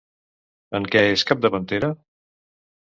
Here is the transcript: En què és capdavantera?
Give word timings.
En 0.79 0.89
què 0.95 1.03
és 1.11 1.27
capdavantera? 1.33 1.95